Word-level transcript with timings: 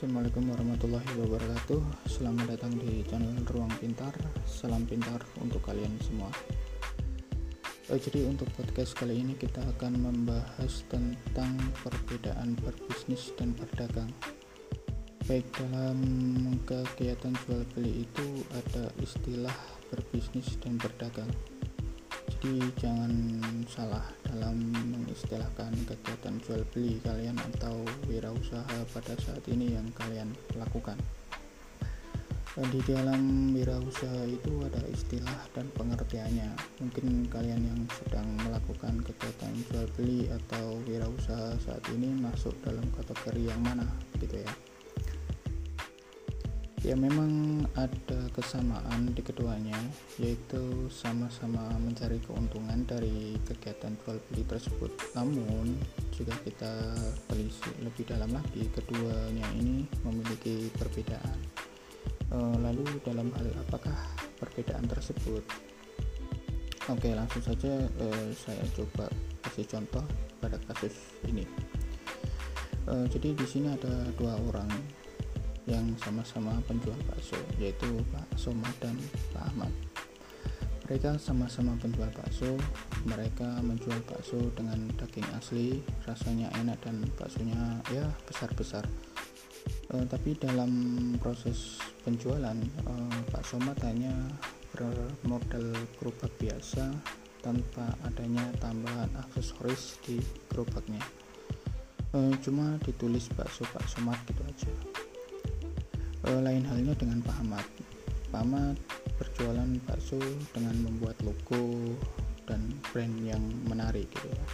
Assalamualaikum 0.00 0.48
warahmatullahi 0.48 1.12
wabarakatuh. 1.12 2.08
Selamat 2.08 2.56
datang 2.56 2.72
di 2.72 3.04
channel 3.04 3.36
Ruang 3.52 3.68
Pintar. 3.84 4.16
Salam 4.48 4.88
pintar 4.88 5.20
untuk 5.44 5.60
kalian 5.60 5.92
semua. 6.00 6.32
Eh, 7.84 8.00
Jadi 8.00 8.24
untuk 8.24 8.48
podcast 8.56 8.96
kali 8.96 9.20
ini 9.20 9.36
kita 9.36 9.60
akan 9.60 10.00
membahas 10.00 10.88
tentang 10.88 11.52
perbedaan 11.84 12.56
berbisnis 12.64 13.36
dan 13.36 13.52
berdagang 13.52 14.08
Baik 15.28 15.44
dalam 15.60 16.00
kegiatan 16.64 17.36
jual 17.44 17.60
beli 17.76 18.08
itu 18.08 18.40
ada 18.56 18.88
istilah 19.04 19.52
berbisnis 19.92 20.56
dan 20.64 20.80
berdagang 20.80 21.28
jadi 22.40 22.72
jangan 22.80 23.12
salah 23.68 24.00
dalam 24.24 24.72
mengistilahkan 24.72 25.76
kegiatan 25.84 26.40
jual 26.40 26.64
beli 26.72 26.96
kalian 27.04 27.36
atau 27.36 27.84
wirausaha 28.08 28.80
pada 28.96 29.12
saat 29.20 29.44
ini 29.52 29.76
yang 29.76 29.84
kalian 29.92 30.32
lakukan. 30.56 30.96
Di 32.56 32.80
dalam 32.88 33.52
wirausaha 33.52 34.24
itu 34.24 34.56
ada 34.64 34.80
istilah 34.88 35.52
dan 35.52 35.68
pengertiannya. 35.76 36.48
Mungkin 36.80 37.28
kalian 37.28 37.60
yang 37.60 37.80
sedang 37.92 38.32
melakukan 38.40 39.04
kegiatan 39.04 39.52
jual 39.68 39.84
beli 40.00 40.32
atau 40.32 40.80
wirausaha 40.88 41.60
saat 41.60 41.84
ini 41.92 42.08
masuk 42.24 42.56
dalam 42.64 42.88
kategori 42.96 43.52
yang 43.52 43.60
mana 43.60 43.84
gitu 44.16 44.40
ya 44.40 44.69
ya 46.80 46.96
memang 46.96 47.60
ada 47.76 48.20
kesamaan 48.32 49.12
di 49.12 49.20
keduanya 49.20 49.76
yaitu 50.16 50.88
sama-sama 50.88 51.68
mencari 51.76 52.16
keuntungan 52.24 52.80
dari 52.88 53.36
kegiatan 53.44 53.92
jual 54.00 54.16
beli 54.32 54.44
tersebut. 54.48 54.88
Namun 55.12 55.76
jika 56.16 56.32
kita 56.40 56.72
telisik 57.28 57.76
lebih 57.84 58.08
dalam 58.08 58.32
lagi 58.32 58.64
keduanya 58.72 59.44
ini 59.60 59.84
memiliki 60.08 60.72
perbedaan. 60.80 61.38
E, 62.32 62.38
lalu 62.64 62.88
dalam 63.04 63.28
hal 63.36 63.48
apakah 63.68 63.96
perbedaan 64.40 64.88
tersebut? 64.88 65.44
Oke 66.88 67.12
langsung 67.12 67.44
saja 67.44 67.76
e, 67.76 68.32
saya 68.32 68.64
coba 68.72 69.04
kasih 69.44 69.68
contoh 69.68 70.04
pada 70.40 70.56
kasus 70.64 70.96
ini. 71.28 71.44
E, 72.88 72.92
jadi 73.12 73.36
di 73.36 73.44
sini 73.44 73.68
ada 73.68 74.08
dua 74.16 74.40
orang 74.48 74.99
yang 75.70 75.86
sama-sama 76.02 76.58
penjual 76.66 76.98
bakso 77.06 77.38
yaitu 77.62 78.02
Pak 78.10 78.26
Somad 78.34 78.74
dan 78.82 78.98
Pak 79.30 79.54
Ahmad 79.54 79.70
mereka 80.90 81.14
sama-sama 81.22 81.78
penjual 81.78 82.10
bakso 82.18 82.58
mereka 83.06 83.46
menjual 83.62 83.94
bakso 84.10 84.42
dengan 84.58 84.90
daging 84.98 85.28
asli 85.38 85.78
rasanya 86.02 86.50
enak 86.58 86.82
dan 86.82 87.06
baksonya 87.14 87.78
ya 87.94 88.10
besar-besar. 88.26 88.82
E, 89.86 90.02
tapi 90.10 90.34
dalam 90.34 90.66
proses 91.22 91.78
penjualan 92.02 92.58
e, 92.58 92.94
Pak 93.30 93.46
Somad 93.46 93.78
hanya 93.86 94.10
bermodel 94.74 95.78
gerobak 96.02 96.34
biasa 96.42 96.90
tanpa 97.46 97.94
adanya 98.02 98.42
tambahan 98.58 99.14
aksesoris 99.14 99.94
di 100.02 100.18
gerobaknya. 100.50 100.98
E, 102.18 102.34
cuma 102.42 102.82
ditulis 102.82 103.30
bakso 103.38 103.62
Pak 103.70 103.86
Somad 103.86 104.18
gitu 104.26 104.42
aja 104.42 104.99
lain 106.28 106.64
halnya 106.68 106.92
dengan 106.98 107.24
Pak 107.24 107.36
Ahmad. 107.40 107.66
Pak 108.30 108.40
Ahmad 108.44 108.76
berjualan 109.16 109.70
bakso 109.88 110.20
dengan 110.52 110.76
membuat 110.84 111.16
logo 111.24 111.96
dan 112.44 112.72
brand 112.90 113.16
yang 113.22 113.42
menarik 113.68 114.08
gitu 114.10 114.28
ya. 114.28 114.44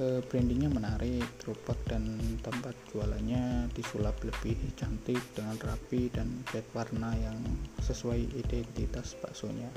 E, 0.00 0.04
brandingnya 0.24 0.72
menarik 0.72 1.24
gerobak 1.42 1.76
dan 1.84 2.16
tempat 2.40 2.72
jualannya 2.90 3.68
disulap 3.76 4.16
lebih 4.24 4.56
cantik 4.72 5.20
dengan 5.36 5.56
rapi 5.60 6.08
dan 6.08 6.28
cat 6.48 6.64
warna 6.72 7.12
yang 7.20 7.36
sesuai 7.84 8.24
identitas 8.34 9.18
baksonya. 9.20 9.68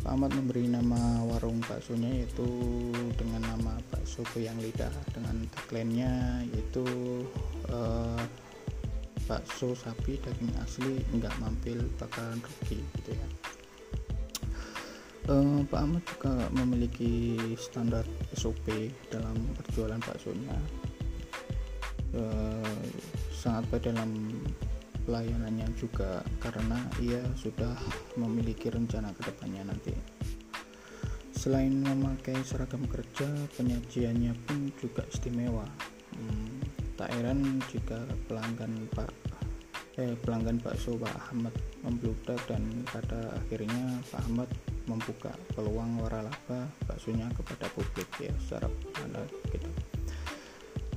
Pak 0.00 0.16
Ahmad 0.16 0.32
memberi 0.32 0.64
nama 0.64 1.22
warung 1.28 1.60
baksonya 1.68 2.24
yaitu 2.24 2.48
dengan 3.20 3.44
nama 3.54 3.76
bakso 3.92 4.24
goyang 4.32 4.56
lidah. 4.58 4.90
Dengan 5.12 5.44
tagline-nya 5.52 6.42
yaitu 6.50 6.82
uh, 7.68 8.24
bakso 9.30 9.78
sapi 9.78 10.18
daging 10.18 10.50
asli 10.58 10.98
nggak 11.14 11.30
mampir 11.38 11.78
bakalan 12.02 12.42
rugi 12.42 12.82
gitu 12.98 13.14
ya. 13.14 13.28
Uh, 15.30 15.62
Pak 15.70 15.78
Ahmad 15.78 16.02
juga 16.02 16.34
memiliki 16.50 17.38
standar 17.54 18.02
SOP 18.34 18.90
dalam 19.14 19.38
perjualan 19.54 20.02
baksonya. 20.02 20.58
Uh, 22.10 22.82
sangat 23.30 23.62
baik 23.70 23.94
dalam 23.94 24.34
pelayanannya 25.06 25.70
juga 25.78 26.26
karena 26.42 26.82
ia 26.98 27.22
sudah 27.38 27.78
memiliki 28.18 28.74
rencana 28.74 29.14
ke 29.14 29.30
depannya 29.30 29.70
nanti. 29.70 29.94
Selain 31.30 31.70
memakai 31.70 32.34
seragam 32.42 32.82
kerja 32.90 33.30
penyajiannya 33.54 34.34
pun 34.50 34.74
juga 34.82 35.06
istimewa. 35.06 35.64
Hmm, 36.18 36.49
tak 37.00 37.16
heran 37.16 37.56
jika 37.72 37.96
pelanggan 38.28 38.84
Pak 38.92 39.08
eh, 39.96 40.12
pelanggan 40.20 40.60
bakso 40.60 41.00
Pak 41.00 41.16
Ahmad 41.16 41.56
membludak 41.80 42.36
dan 42.44 42.60
pada 42.92 43.40
akhirnya 43.40 44.04
Pak 44.12 44.20
Ahmad 44.28 44.48
membuka 44.84 45.32
peluang 45.56 45.96
waralaba 46.04 46.68
baksonya 46.84 47.32
kepada 47.32 47.72
publik. 47.72 48.04
Ya 48.20 48.36
secara 48.36 48.68
ada 49.00 49.24
gitu 49.48 49.64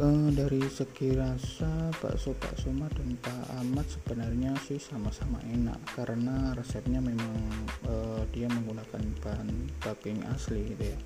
eh, 0.03 0.28
dari 0.36 0.59
segi 0.68 1.16
rasa 1.16 1.88
bakso 2.03 2.35
Pak 2.35 2.59
Soma 2.59 2.91
dan 2.91 3.16
Pak 3.24 3.64
Ahmad 3.64 3.88
sebenarnya 3.88 4.59
sih 4.68 4.84
sama-sama 4.84 5.40
enak 5.47 5.80
karena 5.96 6.52
resepnya 6.52 7.00
memang 7.00 7.31
eh, 7.88 8.22
dia 8.35 8.52
menggunakan 8.52 9.03
bahan 9.24 9.50
daging 9.80 10.20
asli 10.35 10.75
gitu 10.75 10.84
ya 10.91 11.00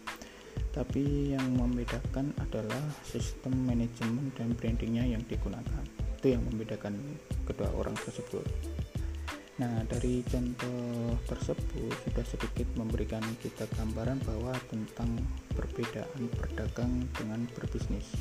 tapi 0.78 1.34
yang 1.34 1.58
membedakan 1.58 2.30
adalah 2.38 2.86
sistem 3.02 3.66
manajemen 3.66 4.30
dan 4.38 4.54
brandingnya 4.54 5.10
yang 5.10 5.26
digunakan. 5.26 5.82
Itu 6.22 6.38
yang 6.38 6.46
membedakan 6.54 6.94
kedua 7.50 7.74
orang 7.74 7.98
tersebut. 7.98 8.46
Nah 9.58 9.82
dari 9.90 10.22
contoh 10.30 11.18
tersebut 11.26 11.90
sudah 12.06 12.26
sedikit 12.30 12.70
memberikan 12.78 13.26
kita 13.42 13.66
gambaran 13.74 14.22
bahwa 14.22 14.54
tentang 14.70 15.18
perbedaan 15.58 16.30
berdagang 16.38 17.10
dengan 17.18 17.50
berbisnis. 17.58 18.14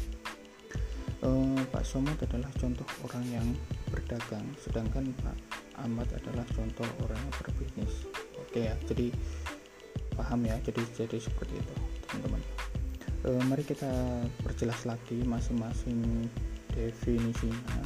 Uh, 1.21 1.61
Pak 1.69 1.84
Somad 1.84 2.16
adalah 2.25 2.49
contoh 2.56 2.89
orang 3.05 3.25
yang 3.28 3.49
berdagang 3.93 4.49
sedangkan 4.65 5.12
Pak 5.21 5.37
Ahmad 5.84 6.09
adalah 6.09 6.49
contoh 6.56 6.89
orang 7.05 7.21
yang 7.21 7.37
berbisnis. 7.37 8.09
Oke 8.41 8.65
ya 8.65 8.75
jadi 8.89 9.12
paham 10.16 10.41
ya 10.49 10.56
jadi 10.65 10.81
jadi 10.97 11.21
seperti 11.21 11.61
itu 11.61 11.96
teman-teman. 12.11 12.43
E, 13.27 13.31
mari 13.47 13.62
kita 13.67 13.91
perjelas 14.43 14.87
lagi 14.87 15.19
masing-masing 15.27 16.31
definisinya. 16.75 17.83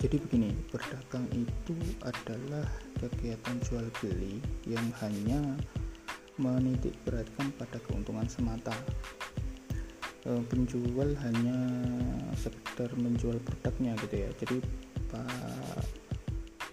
Jadi 0.00 0.16
begini 0.16 0.56
berdagang 0.72 1.28
itu 1.36 1.76
adalah 2.00 2.64
kegiatan 2.96 3.56
jual 3.68 3.84
beli 4.00 4.40
yang 4.64 4.88
hanya 5.04 5.60
menitik 6.40 6.96
beratkan 7.04 7.52
pada 7.60 7.76
keuntungan 7.84 8.24
semata. 8.26 8.72
E, 10.24 10.40
penjual 10.48 11.12
hanya 11.20 11.58
sekedar 12.36 12.90
menjual 12.96 13.36
produknya 13.44 13.92
gitu 14.08 14.16
ya. 14.24 14.30
Jadi 14.40 14.56
Pak 15.12 15.28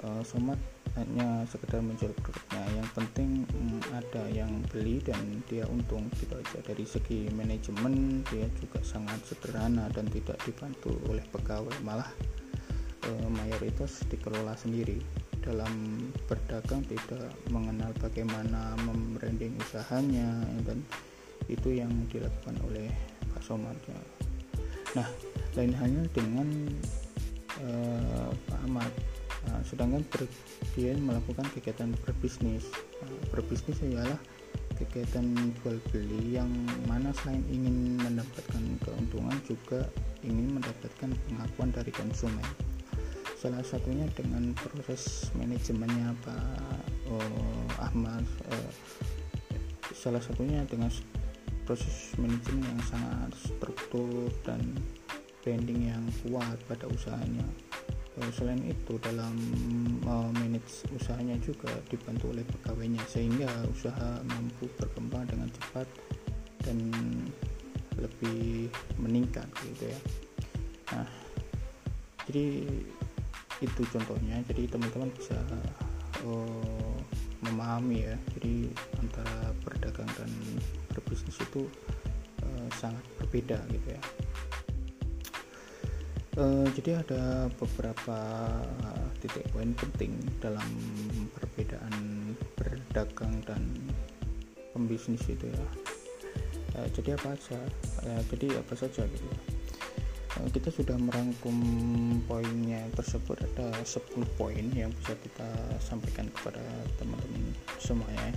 e, 0.03 0.07
Somad 0.23 0.76
hanya 0.97 1.45
sekedar 1.45 1.79
menjual 1.79 2.11
produknya. 2.17 2.63
Yang 2.81 2.89
penting 2.97 3.29
hmm, 3.45 3.81
ada 3.93 4.23
yang 4.33 4.51
beli 4.73 4.99
dan 5.05 5.21
dia 5.45 5.63
untung. 5.69 6.09
Gitu 6.17 6.33
aja. 6.33 6.59
Dari 6.65 6.83
segi 6.83 7.29
manajemen 7.31 8.25
dia 8.33 8.49
juga 8.57 8.81
sangat 8.81 9.21
sederhana 9.23 9.87
dan 9.93 10.09
tidak 10.09 10.41
dibantu 10.43 10.97
oleh 11.07 11.23
pegawai. 11.29 11.77
Malah 11.85 12.09
e, 13.05 13.09
mayoritas 13.29 14.01
dikelola 14.09 14.57
sendiri. 14.57 14.97
Dalam 15.45 16.03
berdagang 16.27 16.83
tidak 16.89 17.31
mengenal 17.53 17.95
bagaimana 18.03 18.75
membranding 18.83 19.55
usahanya 19.63 20.43
dan 20.67 20.83
itu 21.47 21.79
yang 21.79 21.91
dilakukan 22.11 22.57
oleh 22.67 22.91
Pak 23.31 23.43
Somad 23.45 23.77
ya. 23.87 23.99
nah 24.95 25.07
lain 25.55 25.73
halnya 25.77 26.03
dengan 26.11 26.47
e, 27.63 27.67
Pak 28.49 28.59
Ahmad 28.67 28.91
Nah, 29.47 29.63
sedangkan 29.63 30.03
ber, 30.11 30.27
dia 30.75 30.91
melakukan 30.99 31.47
kegiatan 31.55 31.95
berbisnis. 32.03 32.67
Nah, 32.99 33.11
berbisnis 33.31 33.79
ialah 33.79 34.19
kegiatan 34.77 35.25
jual 35.57 35.79
beli 35.89 36.37
yang 36.37 36.51
mana 36.85 37.09
selain 37.23 37.41
ingin 37.49 37.97
mendapatkan 37.97 38.63
keuntungan 38.85 39.37
juga 39.47 39.89
ingin 40.21 40.59
mendapatkan 40.59 41.09
pengakuan 41.31 41.69
dari 41.73 41.89
konsumen. 41.89 42.45
Salah 43.37 43.61
satunya 43.61 44.05
dengan 44.17 44.53
proses 44.57 45.29
manajemennya 45.37 46.13
Pak 46.25 46.81
oh, 47.09 47.65
Ahmad. 47.81 48.25
Eh, 48.49 48.71
salah 49.93 50.21
satunya 50.21 50.65
dengan 50.65 50.89
proses 51.65 52.13
manajemen 52.17 52.65
yang 52.65 52.83
sangat 52.85 53.31
struktur 53.37 54.29
dan 54.45 54.61
branding 55.41 55.89
yang 55.89 56.03
kuat 56.25 56.57
pada 56.65 56.89
usahanya 56.89 57.45
selain 58.33 58.61
itu 58.65 58.97
dalam 58.97 59.33
uh, 60.09 60.29
manage 60.41 60.85
usahanya 60.97 61.37
juga 61.41 61.69
dibantu 61.87 62.33
oleh 62.33 62.41
pegawainya 62.45 63.01
sehingga 63.05 63.49
usaha 63.69 64.21
mampu 64.25 64.65
berkembang 64.77 65.29
dengan 65.29 65.49
cepat 65.53 65.87
dan 66.65 66.77
lebih 67.97 68.69
meningkat 68.97 69.45
gitu 69.69 69.89
ya. 69.89 69.99
Nah 70.97 71.09
jadi 72.29 72.65
itu 73.61 73.81
contohnya. 73.89 74.37
Jadi 74.49 74.69
teman-teman 74.69 75.09
bisa 75.17 75.37
uh, 76.25 76.97
memahami 77.45 78.05
ya. 78.05 78.15
Jadi 78.37 78.69
antara 79.01 79.53
berdagang 79.61 80.09
dan 80.17 80.29
berbisnis 80.93 81.37
itu 81.37 81.69
uh, 82.41 82.67
sangat 82.73 83.01
berbeda 83.21 83.61
gitu 83.69 83.93
ya 83.93 84.01
uh, 86.37 86.65
jadi 86.77 87.01
ada 87.03 87.51
beberapa 87.57 88.19
titik 89.19 89.43
poin 89.51 89.73
penting 89.73 90.15
dalam 90.39 90.69
perbedaan 91.35 92.31
berdagang 92.55 93.41
dan 93.43 93.61
pembisnis 94.71 95.25
itu 95.27 95.49
ya. 95.49 95.65
Uh, 96.77 96.87
jadi 96.93 97.17
apa 97.17 97.33
saja 97.41 97.59
uh, 98.05 98.21
jadi 98.29 98.61
apa 98.61 98.73
saja 98.77 99.03
gitu. 99.03 99.25
Ya 99.25 99.57
Eh, 100.37 100.49
kita 100.53 100.69
sudah 100.69 100.93
merangkum 101.01 101.57
poinnya 102.29 102.85
tersebut. 102.93 103.41
Ada 103.41 103.73
10 103.81 104.21
poin 104.37 104.65
yang 104.77 104.93
bisa 105.01 105.17
kita 105.17 105.49
sampaikan 105.81 106.29
kepada 106.29 106.61
teman-teman 107.01 107.53
semuanya 107.81 108.33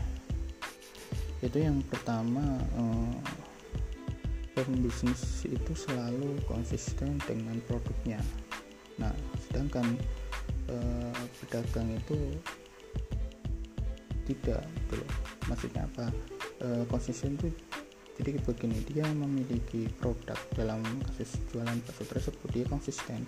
itu 1.41 1.57
yang 1.57 1.81
pertama 1.89 2.45
eh, 2.77 3.13
pembisnis 4.65 5.45
itu 5.47 5.73
selalu 5.73 6.39
konsisten 6.47 7.17
dengan 7.25 7.57
produknya. 7.69 8.21
Nah 8.99 9.13
sedangkan 9.49 9.97
eh, 10.69 11.23
pedagang 11.45 11.89
itu 11.93 12.19
tidak 14.29 14.63
gitu 14.63 15.03
maksudnya 15.51 15.85
apa? 15.91 16.07
Eh, 16.61 16.85
konsisten 16.87 17.41
itu 17.41 17.49
jadi 18.21 18.37
begini 18.45 18.85
dia 18.85 19.09
memiliki 19.17 19.89
produk 19.97 20.37
dalam 20.53 20.85
kasus 21.09 21.41
jualan 21.49 21.73
bakso 21.89 22.05
tersebut 22.05 22.49
dia 22.53 22.69
konsisten. 22.69 23.25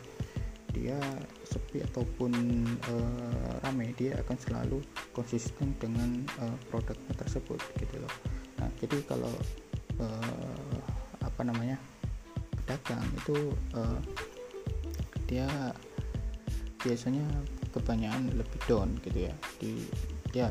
Dia 0.76 1.00
sepi 1.48 1.80
ataupun 1.80 2.32
e, 2.68 2.94
rame 3.64 3.96
dia 3.96 4.20
akan 4.20 4.36
selalu 4.36 4.84
konsisten 5.16 5.72
dengan 5.80 6.28
e, 6.36 6.44
produknya 6.68 7.12
tersebut 7.16 7.56
gitu 7.80 8.04
loh. 8.04 8.14
Nah 8.60 8.68
jadi 8.84 9.00
kalau 9.08 9.32
e, 9.96 10.06
apa 11.32 11.42
namanya 11.48 11.80
pedagang 12.62 13.02
itu 13.16 13.36
e, 13.74 13.80
dia 15.26 15.48
biasanya 16.82 17.24
kebanyakan 17.72 18.34
lebih 18.36 18.60
down 18.68 18.90
gitu 19.00 19.30
ya. 19.30 19.34
Di 19.62 19.72
ya 20.36 20.48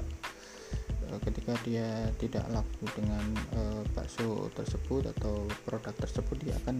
ketika 1.28 1.54
dia 1.68 2.08
tidak 2.24 2.48
laku 2.56 2.88
dengan 2.96 3.26
uh, 3.60 3.84
bakso 3.92 4.48
tersebut 4.56 5.12
atau 5.12 5.44
produk 5.68 5.92
tersebut 6.00 6.40
dia 6.40 6.56
akan 6.64 6.80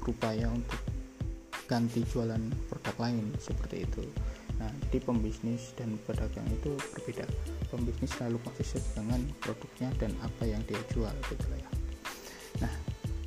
berupaya 0.00 0.48
untuk 0.48 0.80
ganti 1.68 2.00
jualan 2.08 2.40
produk 2.72 2.96
lain 2.96 3.28
seperti 3.36 3.84
itu. 3.84 4.02
Nah 4.56 4.72
di 4.88 4.98
pembisnis 4.98 5.76
dan 5.76 6.00
pedagang 6.08 6.48
itu 6.48 6.72
berbeda. 6.96 7.28
Pembisnis 7.68 8.16
selalu 8.16 8.40
konsisten 8.40 8.82
dengan 8.96 9.20
produknya 9.44 9.92
dan 10.00 10.16
apa 10.24 10.48
yang 10.48 10.64
dia 10.64 10.80
jual 10.88 11.12
gitu 11.28 11.44
ya 11.52 11.79
nah 12.60 12.72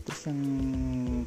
terus 0.04 0.22
yang 0.28 0.42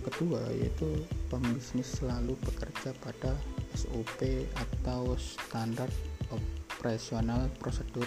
kedua 0.00 0.40
yaitu 0.52 0.88
pembisnis 1.28 2.00
selalu 2.00 2.38
bekerja 2.44 2.92
pada 3.02 3.32
SOP 3.76 4.46
atau 4.56 5.16
standar 5.20 5.88
operasional 6.30 7.48
prosedur 7.60 8.06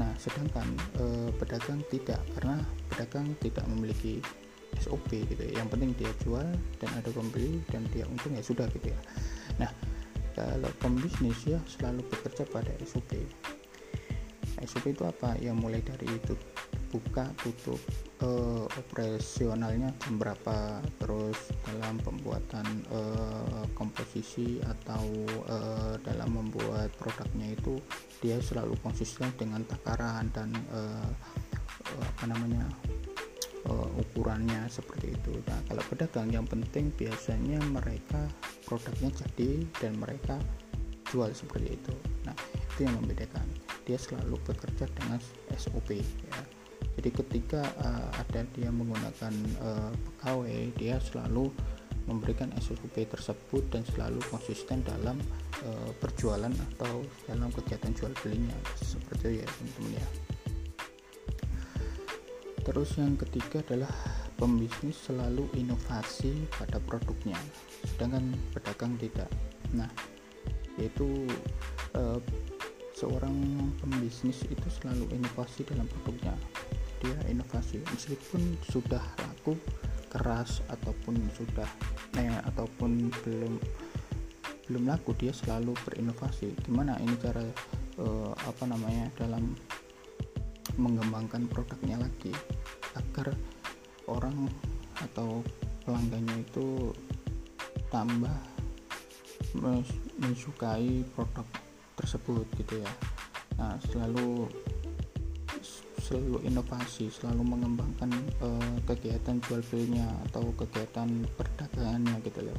Nah, 0.00 0.08
sedangkan 0.16 0.64
e, 0.96 1.04
pedagang 1.36 1.84
tidak 1.92 2.20
karena 2.36 2.64
pedagang 2.88 3.28
tidak 3.44 3.64
memiliki 3.68 4.24
SOP 4.80 5.12
gitu 5.12 5.42
ya. 5.52 5.60
Yang 5.60 5.68
penting 5.76 5.90
dia 6.00 6.12
jual 6.24 6.48
dan 6.80 6.90
ada 6.96 7.10
pembeli 7.12 7.60
dan 7.68 7.84
dia 7.92 8.08
untung 8.08 8.32
ya 8.32 8.40
sudah 8.40 8.64
gitu 8.72 8.88
ya. 8.88 9.00
Nah, 9.60 9.70
kalau 10.32 10.72
pembisnis 10.80 11.36
ya 11.44 11.60
selalu 11.68 12.00
bekerja 12.08 12.48
pada 12.48 12.72
SOP. 12.88 13.20
SOP 14.64 14.96
itu 14.96 15.04
apa? 15.04 15.36
Ya 15.38 15.52
mulai 15.52 15.84
dari 15.84 16.08
itu 16.08 16.32
buka 16.92 17.24
tutup 17.40 17.80
uh, 18.20 18.68
operasionalnya 18.76 19.96
jam 20.04 20.20
berapa 20.20 20.84
terus 21.00 21.48
dalam 21.64 21.96
pembuatan 22.04 22.66
uh, 22.92 23.64
komposisi 23.72 24.60
atau 24.60 25.02
uh, 25.48 25.96
dalam 26.04 26.36
membuat 26.36 26.92
produknya 27.00 27.56
itu 27.56 27.80
dia 28.20 28.36
selalu 28.44 28.76
konsisten 28.84 29.32
dengan 29.40 29.64
takaran 29.64 30.28
dan 30.36 30.52
uh, 30.76 31.08
uh, 31.88 32.04
apa 32.04 32.24
namanya 32.28 32.68
uh, 33.66 33.88
ukurannya 33.96 34.68
seperti 34.68 35.16
itu. 35.16 35.32
Nah 35.48 35.58
kalau 35.72 35.82
pedagang 35.88 36.28
yang 36.28 36.44
penting 36.44 36.92
biasanya 36.94 37.58
mereka 37.72 38.28
produknya 38.68 39.10
jadi 39.24 39.64
dan 39.80 39.96
mereka 39.96 40.36
jual 41.08 41.32
seperti 41.32 41.80
itu. 41.80 41.94
Nah 42.28 42.36
itu 42.52 42.84
yang 42.84 42.94
membedakan. 43.00 43.44
Dia 43.82 43.98
selalu 43.98 44.38
bekerja 44.46 44.86
dengan 44.94 45.18
SOP 45.58 45.98
ya 45.98 46.40
jadi 46.98 47.10
ketika 47.24 47.62
uh, 47.80 48.08
ada 48.20 48.44
dia 48.52 48.68
menggunakan 48.68 49.32
uh, 49.64 49.92
pegawai 49.92 50.76
dia 50.76 51.00
selalu 51.00 51.48
memberikan 52.04 52.50
SOP 52.58 52.98
tersebut 52.98 53.62
dan 53.70 53.86
selalu 53.94 54.20
konsisten 54.28 54.82
dalam 54.82 55.16
uh, 55.64 55.90
perjualan 56.02 56.50
atau 56.74 57.06
dalam 57.30 57.48
kegiatan 57.54 57.94
jual 57.94 58.12
belinya. 58.20 58.56
Seperti 58.76 59.14
itu 59.16 59.28
ya 59.40 59.46
teman-teman 59.46 59.92
ya. 59.96 60.06
Terus 62.62 62.90
yang 62.94 63.18
ketiga 63.18 63.58
adalah 63.66 63.90
pembisnis 64.38 64.94
selalu 65.10 65.50
inovasi 65.58 66.46
pada 66.54 66.78
produknya 66.78 67.38
sedangkan 67.86 68.34
pedagang 68.54 68.94
tidak. 69.00 69.30
Nah 69.74 69.90
yaitu 70.76 71.26
uh, 71.96 72.18
seorang 72.96 73.34
pembisnis 73.82 74.46
itu 74.46 74.68
selalu 74.78 75.10
inovasi 75.10 75.66
dalam 75.66 75.90
produknya 75.90 76.32
dia 77.02 77.18
inovasi. 77.26 77.82
Meskipun 77.82 78.56
sudah 78.70 79.02
laku 79.18 79.58
keras 80.06 80.62
ataupun 80.70 81.18
sudah 81.34 81.66
eh, 82.16 82.40
ataupun 82.46 83.10
belum 83.26 83.58
belum 84.70 84.84
laku 84.86 85.12
dia 85.18 85.34
selalu 85.34 85.74
berinovasi. 85.82 86.54
Gimana 86.62 86.96
ini 87.02 87.18
cara 87.18 87.42
eh, 87.98 88.32
apa 88.46 88.64
namanya 88.70 89.10
dalam 89.18 89.52
mengembangkan 90.78 91.50
produknya 91.50 92.00
lagi 92.00 92.32
agar 92.96 93.34
orang 94.08 94.48
atau 95.02 95.44
pelanggannya 95.84 96.46
itu 96.46 96.94
tambah 97.92 98.32
mensukai 100.16 101.04
produk 101.12 101.44
tersebut 101.98 102.46
gitu 102.56 102.80
ya. 102.80 102.92
Nah 103.60 103.76
selalu 103.90 104.48
selalu 106.12 106.44
inovasi 106.44 107.08
selalu 107.08 107.56
mengembangkan 107.56 108.12
uh, 108.44 108.76
kegiatan 108.84 109.40
jual 109.48 109.64
belinya 109.72 110.04
atau 110.28 110.44
kegiatan 110.60 111.08
perdagangannya 111.40 112.20
gitu 112.28 112.44
loh. 112.44 112.58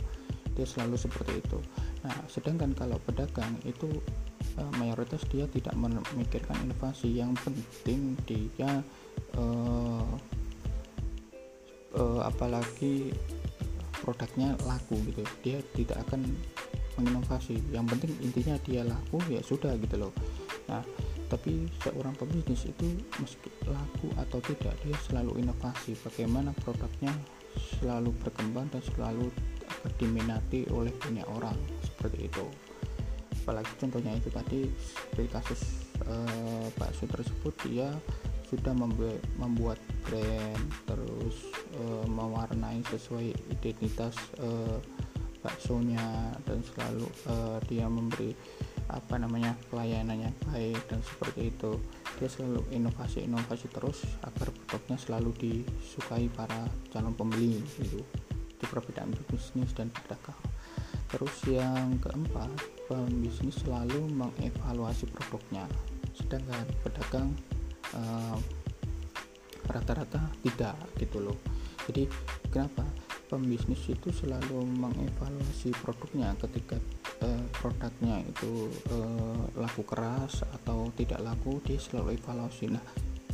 Dia 0.57 0.65
selalu 0.65 0.97
seperti 0.97 1.37
itu. 1.37 1.61
Nah 2.01 2.17
sedangkan 2.25 2.73
kalau 2.73 2.97
pedagang 3.05 3.53
itu 3.61 3.85
uh, 4.57 4.71
mayoritas 4.81 5.21
dia 5.29 5.45
tidak 5.53 5.77
memikirkan 5.77 6.57
inovasi. 6.65 7.13
Yang 7.13 7.45
penting 7.45 8.17
dia 8.25 8.81
uh, 9.37 10.09
uh, 11.93 12.21
apalagi 12.25 13.13
produknya 14.01 14.57
laku 14.65 14.97
gitu. 15.13 15.21
Dia 15.45 15.61
tidak 15.77 16.01
akan 16.09 16.25
menginovasi. 16.97 17.61
Yang 17.69 17.85
penting 17.93 18.11
intinya 18.25 18.57
dia 18.65 18.81
laku 18.81 19.21
ya 19.29 19.45
sudah 19.45 19.77
gitu 19.77 20.09
loh. 20.09 20.13
Nah 20.65 20.81
tapi 21.33 21.65
seorang 21.81 22.13
pebisnis 22.13 22.69
itu 22.69 22.93
meski 23.17 23.49
laku 23.65 24.13
atau 24.21 24.37
tidak 24.45 24.77
dia 24.85 24.93
selalu 25.09 25.41
inovasi. 25.41 25.97
Bagaimana 26.05 26.53
produknya 26.61 27.09
selalu 27.81 28.13
berkembang 28.21 28.69
dan 28.69 28.85
selalu 28.93 29.33
diminati 29.97 30.69
oleh 30.69 30.93
banyak 31.01 31.25
orang 31.33 31.57
seperti 31.81 32.29
itu. 32.29 32.45
Apalagi 33.41 33.73
contohnya 33.81 34.13
itu 34.13 34.29
tadi 34.29 34.69
seperti 34.77 35.25
kasus 35.33 35.61
eh, 36.05 36.69
bakso 36.77 37.09
tersebut 37.09 37.53
dia 37.65 37.89
sudah 38.53 38.77
membuat 39.41 39.81
brand 40.05 40.63
terus 40.85 41.49
eh, 41.81 42.05
mewarnai 42.05 42.85
sesuai 42.93 43.33
identitas 43.49 44.13
eh, 44.37 44.77
baksonya 45.41 46.37
dan 46.45 46.61
selalu 46.61 47.09
eh, 47.25 47.57
dia 47.67 47.89
memberi 47.89 48.31
apa 48.89 49.15
namanya 49.15 49.55
pelayanannya 49.71 50.31
baik 50.49 50.79
dan 50.89 50.99
seperti 51.03 51.53
itu. 51.53 51.79
Dia 52.19 52.29
selalu 52.29 52.63
inovasi-inovasi 52.71 53.67
terus 53.73 54.03
agar 54.23 54.49
produknya 54.67 54.97
selalu 54.99 55.31
disukai 55.37 56.27
para 56.31 56.67
calon 56.91 57.15
pembeli 57.15 57.59
gitu. 57.79 58.03
Seperti 58.63 58.65
perbedaan 58.95 59.11
bisnis 59.27 59.75
dan 59.75 59.91
pedagang. 59.91 60.39
Terus 61.11 61.35
yang 61.51 61.99
keempat 61.99 62.49
pembisnis 62.87 63.59
selalu 63.59 64.07
mengevaluasi 64.07 65.11
produknya. 65.11 65.67
Sedangkan 66.15 66.63
pedagang 66.81 67.29
uh, 67.93 68.39
rata-rata 69.67 70.31
tidak 70.41 70.75
gitu 70.95 71.19
loh. 71.19 71.37
Jadi 71.91 72.07
kenapa? 72.47 72.87
Pembisnis 73.27 73.81
itu 73.89 74.13
selalu 74.13 74.61
mengevaluasi 74.77 75.73
produknya 75.81 76.37
ketika 76.37 76.77
uh, 77.23 77.43
produknya 77.55 78.19
itu 78.27 78.67
uh, 78.91 79.47
laku 79.55 79.87
keras 79.87 80.43
atau 80.51 80.91
tidak 80.99 81.23
laku 81.23 81.63
dia 81.63 81.79
selalu 81.79 82.19
evaluasi. 82.19 82.67
Nah 82.67 82.83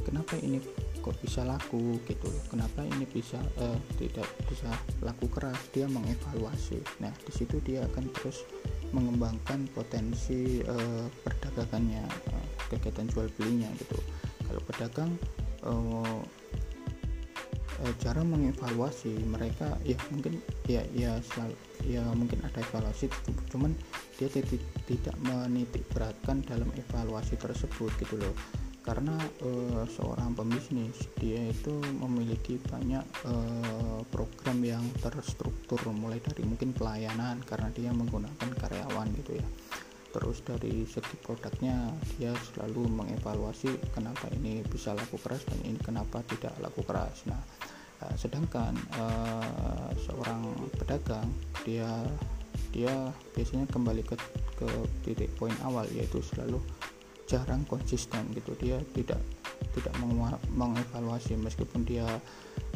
kenapa 0.05 0.37
ini 0.39 0.61
kok 1.01 1.17
bisa 1.19 1.41
laku 1.41 1.97
gitu? 2.05 2.29
Kenapa 2.53 2.85
ini 2.85 3.09
bisa 3.09 3.41
uh, 3.57 3.79
tidak 3.97 4.29
bisa 4.45 4.69
laku 5.01 5.25
keras? 5.27 5.59
Dia 5.73 5.89
mengevaluasi. 5.89 6.79
Nah 7.01 7.11
di 7.25 7.31
situ 7.33 7.57
dia 7.65 7.83
akan 7.89 8.05
terus 8.13 8.45
mengembangkan 8.93 9.69
potensi 9.73 10.61
uh, 10.65 11.05
perdagangannya 11.25 12.05
uh, 12.05 12.45
kegiatan 12.69 13.09
jual 13.09 13.27
belinya 13.37 13.69
gitu. 13.77 13.97
Kalau 14.49 14.61
pedagang 14.65 15.11
uh, 15.65 16.21
uh, 17.83 17.93
cara 17.99 18.21
mengevaluasi 18.23 19.23
mereka 19.27 19.79
ya 19.87 19.95
mungkin 20.11 20.39
ya 20.67 20.83
ya 20.91 21.17
selalu 21.23 21.55
ya 21.87 22.03
mungkin 22.11 22.43
ada 22.43 22.59
evaluasi 22.59 23.07
cuman 23.49 23.71
dia 24.19 24.27
tidak 24.27 24.59
tidak 24.83 25.15
menitik 25.23 25.87
beratkan 25.95 26.43
dalam 26.43 26.67
evaluasi 26.75 27.39
tersebut 27.39 27.91
gitu 28.03 28.19
loh. 28.19 28.35
Karena 28.83 29.15
uh, 29.45 29.85
seorang 29.85 30.33
pembisnis 30.35 31.07
dia 31.19 31.39
itu 31.47 31.71
memiliki 31.99 32.57
banyak 32.57 33.05
uh, 33.27 34.01
program 34.11 34.59
yang 34.65 34.83
terstruktur 34.99 35.79
mulai 35.93 36.17
dari 36.19 36.43
mungkin 36.43 36.75
pelayanan 36.75 37.39
karena 37.47 37.69
dia 37.71 37.91
menggunakan 37.95 38.49
karyawan 38.59 39.07
gitu 39.23 39.39
ya. 39.39 39.47
Terus 40.09 40.41
dari 40.41 40.89
segi 40.89 41.15
produknya 41.21 41.93
dia 42.17 42.33
selalu 42.33 42.89
mengevaluasi 42.89 43.93
kenapa 43.93 44.25
ini 44.33 44.65
bisa 44.65 44.97
laku 44.97 45.21
keras 45.21 45.45
dan 45.45 45.61
ini 45.63 45.77
kenapa 45.77 46.25
tidak 46.25 46.57
laku 46.57 46.81
keras. 46.81 47.29
Nah 47.29 47.39
uh, 48.03 48.15
sedangkan 48.15 48.75
uh, 48.97 49.91
seorang 50.07 50.43
pedagang 50.77 51.27
dia 51.63 51.89
dia 52.69 52.91
biasanya 53.33 53.65
kembali 53.71 54.05
ke 54.05 54.15
ke 54.59 54.69
titik 55.01 55.31
poin 55.39 55.55
awal 55.65 55.87
yaitu 55.95 56.21
selalu 56.21 56.61
jarang 57.29 57.61
konsisten 57.69 58.25
gitu. 58.33 58.57
Dia 58.57 58.81
tidak 58.97 59.21
tidak 59.77 59.93
mengevaluasi. 60.49 61.37
Meskipun 61.37 61.85
dia 61.85 62.05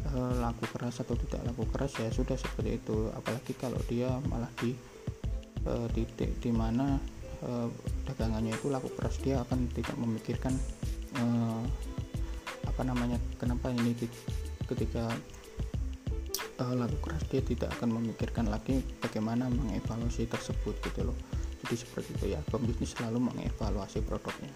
e, 0.06 0.18
laku 0.38 0.70
keras 0.70 1.01
atau 1.01 1.18
tidak 1.18 1.42
laku 1.50 1.65
keras 1.74 1.98
ya 1.98 2.13
sudah 2.13 2.38
seperti 2.38 2.77
itu. 2.77 3.10
Apalagi 3.18 3.58
kalau 3.58 3.82
dia 3.89 4.13
malah 4.30 4.50
di 4.62 4.77
e, 5.65 5.74
titik 5.98 6.38
di 6.38 6.53
mana 6.53 7.01
e, 7.42 7.50
dagangannya 8.06 8.53
itu 8.53 8.70
laku 8.70 8.94
keras 8.94 9.18
dia 9.25 9.42
akan 9.42 9.65
tidak 9.74 9.98
memikirkan 9.98 10.53
e, 11.18 11.24
apa 12.63 12.82
namanya 12.86 13.18
kenapa 13.42 13.74
ini 13.74 13.98
ketika 14.74 15.06
e, 16.58 16.63
laku 16.74 16.98
keras 17.06 17.24
dia 17.30 17.42
tidak 17.46 17.70
akan 17.80 18.01
memikirkan 18.01 18.50
lagi 18.50 18.82
bagaimana 19.00 19.48
mengevaluasi 19.50 20.25
tersebut 20.25 20.75
gitu 20.82 21.13
loh. 21.13 21.18
Jadi 21.63 21.75
seperti 21.80 22.10
itu 22.20 22.25
ya 22.36 22.42
pembisnis 22.51 22.92
selalu 22.98 23.32
mengevaluasi 23.32 24.03
produknya. 24.03 24.51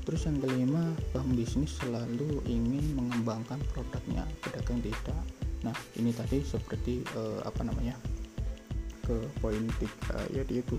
Terus 0.00 0.26
yang 0.26 0.40
kelima 0.40 0.96
pembisnis 1.12 1.76
selalu 1.76 2.40
ingin 2.48 2.96
mengembangkan 2.96 3.60
produknya 3.76 4.24
pedagang 4.40 4.80
tidak. 4.80 5.22
Nah 5.60 5.76
ini 6.00 6.10
tadi 6.16 6.40
seperti 6.40 7.04
uh, 7.14 7.44
apa 7.44 7.62
namanya 7.68 7.94
ke 9.04 9.20
poin 9.44 9.60
tiga 9.76 10.18
yaitu 10.32 10.64
itu. 10.64 10.76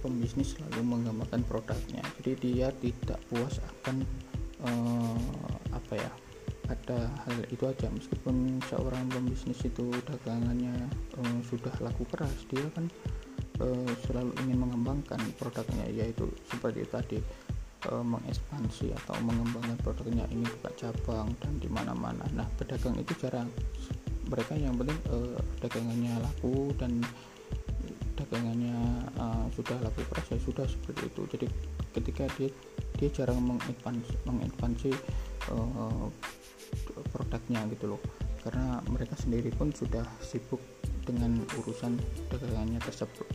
Pembisnis 0.00 0.56
selalu 0.56 0.86
mengembangkan 0.86 1.44
produknya. 1.44 2.00
Jadi 2.22 2.32
dia 2.40 2.72
tidak 2.80 3.20
puas 3.28 3.60
akan 3.60 4.06
uh, 4.64 5.18
apa 5.74 5.94
ya 6.00 6.10
ada 6.70 7.10
hal 7.26 7.36
itu 7.50 7.66
aja 7.66 7.90
meskipun 7.90 8.62
seorang 8.70 9.10
pembisnis 9.10 9.58
itu 9.66 9.90
dagangannya 10.06 10.86
uh, 11.18 11.38
sudah 11.50 11.74
laku 11.82 12.06
keras 12.06 12.46
dia 12.46 12.62
kan 12.78 12.86
uh, 13.58 13.92
selalu 14.06 14.30
ingin 14.46 14.62
mengembangkan 14.62 15.18
produknya 15.34 15.90
yaitu 15.90 16.30
seperti 16.46 16.86
tadi 16.86 17.18
uh, 17.90 18.04
mengekspansi 18.04 18.94
atau 19.04 19.18
mengembangkan 19.24 19.76
produknya 19.82 20.24
ini 20.30 20.44
buka 20.60 20.70
cabang 20.76 21.32
dan 21.40 21.54
di 21.58 21.68
mana-mana. 21.70 22.24
Nah, 22.36 22.46
pedagang 22.60 22.96
itu 23.00 23.16
jarang 23.16 23.48
mereka 24.28 24.54
yang 24.54 24.76
penting 24.76 24.98
uh, 25.10 25.38
dagangannya 25.58 26.12
laku 26.22 26.70
dan 26.76 27.02
dagangannya 28.14 28.76
uh, 29.16 29.48
sudah 29.56 29.80
laku 29.80 30.04
keras 30.12 30.26
ya 30.28 30.38
sudah 30.38 30.66
seperti 30.68 31.08
itu. 31.08 31.22
Jadi 31.34 31.46
ketika 31.96 32.24
dia 32.36 32.48
dia 32.98 33.08
jarang 33.12 33.38
mengekspansi 33.42 34.90
uh, 35.52 36.08
produknya 37.12 37.66
gitu 37.70 37.96
loh. 37.96 38.02
Karena 38.40 38.80
mereka 38.88 39.14
sendiri 39.20 39.52
pun 39.52 39.68
sudah 39.70 40.04
sibuk 40.24 40.60
dengan 41.04 41.44
urusan 41.60 42.00
dagangannya 42.32 42.80
tersebut 42.80 43.26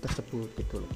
tersebut 0.00 0.48
gitu 0.60 0.84
loh. 0.84 0.92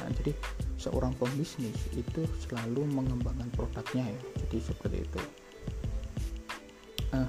Nah, 0.00 0.08
jadi 0.16 0.32
seorang 0.80 1.12
pembisnis 1.20 1.76
itu 1.92 2.24
selalu 2.48 2.88
mengembangkan 2.88 3.48
produknya 3.52 4.10
ya. 4.10 4.20
Jadi 4.46 4.56
seperti 4.58 4.96
itu. 5.04 5.20
Nah, 7.10 7.28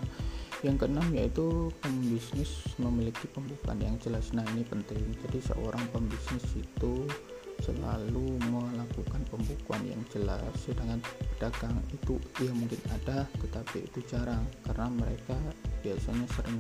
yang 0.62 0.78
keenam 0.78 1.10
yaitu 1.18 1.74
pembisnis 1.82 2.62
memiliki 2.78 3.26
pembukaan 3.34 3.82
yang 3.82 3.98
jelas. 3.98 4.30
Nah 4.32 4.46
ini 4.54 4.62
penting. 4.62 5.02
Jadi 5.26 5.42
seorang 5.42 5.82
pembisnis 5.90 6.46
itu 6.54 7.10
selalu 7.62 8.42
melakukan 8.50 9.22
pembukuan 9.30 9.82
yang 9.86 10.02
jelas. 10.10 10.42
Sedangkan 10.58 11.00
pedagang 11.38 11.78
itu 11.94 12.18
ya 12.42 12.52
mungkin 12.52 12.82
ada 12.92 13.30
tetapi 13.40 13.86
itu 13.86 14.00
jarang. 14.10 14.44
Karena 14.66 14.90
mereka 14.90 15.38
biasanya 15.86 16.28
sering 16.34 16.60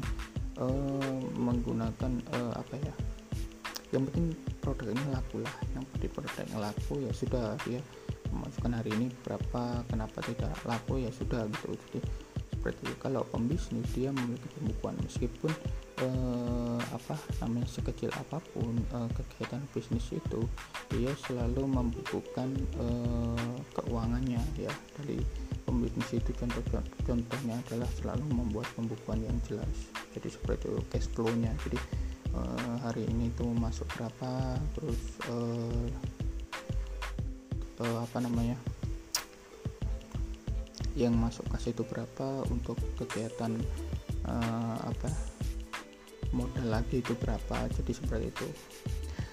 uh, 0.61 1.19
menggunakan 1.35 2.11
uh, 2.37 2.53
apa 2.55 2.75
ya 2.79 2.93
yang 3.91 4.07
penting 4.07 4.31
produknya 4.63 5.05
laku 5.11 5.43
lah. 5.43 5.55
Yang 5.75 5.85
penting 5.91 6.11
produknya 6.15 6.57
laku 6.63 6.93
ya 7.03 7.11
sudah 7.11 7.45
dia 7.67 7.81
memasukkan 8.31 8.71
hari 8.79 8.91
ini 8.95 9.11
berapa 9.27 9.83
kenapa 9.91 10.23
tidak 10.23 10.55
laku 10.63 11.03
ya 11.03 11.11
sudah 11.11 11.43
gitu. 11.51 11.75
Jadi 11.75 11.99
seperti 12.55 12.81
itu. 12.87 12.95
Kalau 13.01 13.25
pembisnis 13.27 13.89
dia 13.91 14.13
memiliki 14.13 14.47
pembukuan. 14.55 14.95
Meskipun 15.03 15.51
eh, 16.01 16.81
apa 16.91 17.15
namanya 17.41 17.69
sekecil 17.69 18.09
apa 18.17 18.41
pun 18.51 18.73
eh, 18.77 19.09
kegiatan 19.13 19.61
bisnis 19.71 20.09
itu 20.11 20.41
dia 20.89 21.13
selalu 21.29 21.69
membukukan 21.69 22.49
eh, 22.81 23.57
keuangannya 23.77 24.41
ya. 24.57 24.73
Dari 24.97 25.21
pembisnis 25.63 26.17
itu 26.17 26.33
contoh 26.35 26.61
contohnya 27.05 27.55
adalah 27.69 27.89
selalu 28.01 28.25
membuat 28.33 28.67
pembukuan 28.73 29.21
yang 29.21 29.37
jelas. 29.45 29.71
Jadi 30.17 30.27
seperti 30.27 30.67
itu 30.67 30.81
cash 30.89 31.07
flow-nya. 31.13 31.53
Jadi 31.63 31.77
uh, 32.35 32.75
hari 32.83 33.07
ini 33.07 33.31
tuh 33.35 33.51
masuk 33.51 33.87
berapa 33.95 34.59
terus 34.75 35.01
uh, 35.27 35.87
uh, 37.83 37.97
apa 38.03 38.17
namanya 38.23 38.55
yang 40.91 41.15
masuk 41.15 41.47
kas 41.47 41.71
itu 41.71 41.87
berapa 41.87 42.43
untuk 42.51 42.75
kegiatan 42.99 43.55
uh, 44.27 44.77
apa 44.83 45.09
modal 46.31 46.67
lagi 46.67 47.03
itu 47.03 47.13
berapa 47.19 47.67
jadi 47.71 47.91
seperti 47.91 48.25
itu. 48.31 48.47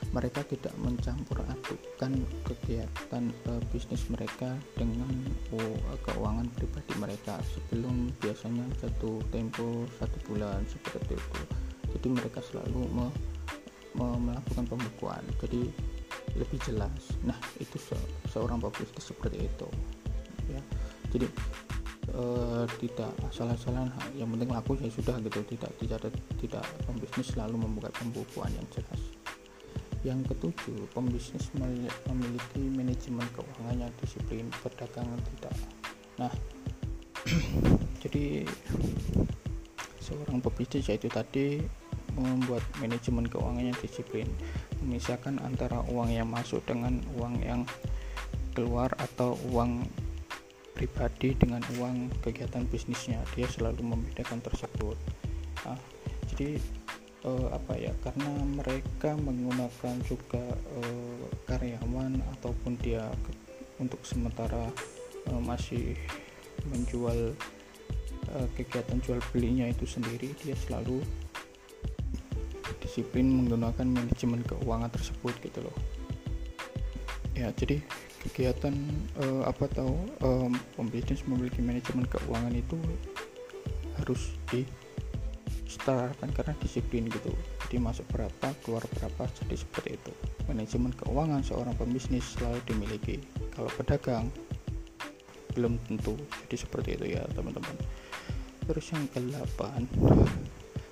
Mereka 0.09 0.40
tidak 0.49 0.73
mencampur 0.81 1.45
adukan 1.45 2.25
kegiatan 2.49 3.25
uh, 3.45 3.61
bisnis 3.69 4.09
mereka 4.09 4.57
dengan 4.73 5.12
uh, 5.52 5.97
keuangan 6.09 6.49
pribadi 6.57 6.93
mereka. 6.97 7.37
Sebelum 7.52 8.09
biasanya 8.17 8.64
jatuh 8.81 9.21
tempo 9.28 9.85
satu 10.00 10.17
bulan 10.25 10.64
seperti 10.64 11.12
itu. 11.12 11.43
Jadi 11.93 12.09
mereka 12.09 12.40
selalu 12.40 12.88
me, 12.88 13.07
me, 14.00 14.07
melakukan 14.33 14.64
pembukuan. 14.64 15.21
Jadi 15.45 15.69
lebih 16.40 16.59
jelas. 16.64 17.12
Nah 17.28 17.37
itu 17.61 17.76
se, 17.76 17.97
seorang 18.33 18.64
pebisnis 18.64 19.12
seperti 19.12 19.45
itu. 19.45 19.69
Ya. 20.49 20.62
Jadi 21.12 21.28
uh, 22.19 22.67
tidak 22.83 23.11
asal-asalan 23.31 23.89
yang 24.19 24.29
penting 24.35 24.51
laku 24.51 24.75
ya 24.77 24.91
sudah 24.91 25.17
gitu. 25.23 25.41
Tidak 25.47 25.71
tidak 25.81 26.13
tidak 26.43 26.65
pembisnis 26.85 27.33
selalu 27.33 27.57
membuka 27.63 27.89
pembukuan 27.95 28.51
yang 28.53 28.67
jelas. 28.75 29.01
Yang 30.07 30.31
ketujuh, 30.35 30.79
pembisnis 30.95 31.51
memiliki 32.07 32.63
manajemen 32.71 33.27
keuangan 33.35 33.77
yang 33.83 33.93
disiplin, 33.99 34.47
perdagangan 34.63 35.19
tidak. 35.35 35.55
Nah, 36.23 36.33
jadi 38.03 38.47
seorang 39.99 40.39
pebisnis 40.39 40.87
yaitu 40.87 41.11
tadi 41.11 41.67
membuat 42.15 42.63
manajemen 42.79 43.27
keuangan 43.27 43.75
yang 43.75 43.79
disiplin, 43.83 44.27
memisahkan 44.83 45.39
antara 45.43 45.83
uang 45.91 46.11
yang 46.15 46.31
masuk 46.31 46.63
dengan 46.67 47.03
uang 47.19 47.35
yang 47.43 47.63
keluar 48.55 48.91
atau 48.99 49.39
uang 49.55 49.87
pribadi 50.78 51.35
dengan 51.35 51.58
uang 51.82 52.23
kegiatan 52.23 52.62
bisnisnya. 52.70 53.18
Dia 53.35 53.50
selalu 53.50 53.82
membedakan 53.99 54.38
tersebut. 54.38 54.94
nah, 55.66 55.75
jadi 56.30 56.54
uh, 57.26 57.50
apa 57.50 57.75
ya 57.75 57.90
karena 58.04 58.30
mereka 58.47 59.18
menggunakan 59.18 59.97
juga 60.06 60.44
uh, 60.78 61.26
karyawan 61.50 62.23
ataupun 62.38 62.78
dia 62.78 63.02
untuk 63.82 63.99
sementara 64.06 64.70
uh, 65.30 65.42
masih 65.42 65.99
menjual 66.70 67.35
uh, 68.35 68.49
kegiatan 68.54 68.99
jual 69.02 69.18
belinya 69.35 69.66
itu 69.66 69.87
sendiri 69.87 70.30
dia 70.42 70.54
selalu 70.54 71.02
disiplin 72.78 73.26
menggunakan 73.26 73.87
manajemen 73.87 74.44
keuangan 74.47 74.90
tersebut 74.92 75.35
gitu 75.42 75.64
loh 75.64 75.76
ya 77.35 77.50
jadi 77.54 77.78
kegiatan 78.27 78.75
uh, 79.23 79.47
apa 79.47 79.71
tahu 79.71 79.95
um, 80.25 80.53
pembisnis 80.75 81.23
memiliki 81.27 81.63
manajemen 81.63 82.07
keuangan 82.11 82.55
itu 82.55 82.79
harus 83.99 84.35
di 84.51 84.67
setarakan 85.69 86.33
karena 86.33 86.55
disiplin 86.65 87.07
gitu. 87.13 87.31
Jadi 87.69 87.77
masuk 87.79 88.09
berapa 88.09 88.49
keluar 88.65 88.83
berapa 88.97 89.29
jadi 89.45 89.57
seperti 89.61 90.01
itu. 90.01 90.13
Manajemen 90.49 90.97
keuangan 90.97 91.45
seorang 91.45 91.77
pembisnis 91.77 92.25
selalu 92.35 92.59
dimiliki. 92.65 93.21
Kalau 93.53 93.69
pedagang 93.77 94.33
belum 95.53 95.77
tentu. 95.85 96.17
Jadi 96.49 96.57
seperti 96.57 96.89
itu 96.97 97.05
ya 97.21 97.23
teman-teman. 97.37 97.77
Terus 98.65 98.87
yang 98.93 99.05
ke-8 99.13 99.61